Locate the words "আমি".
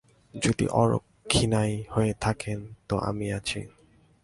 2.99-3.33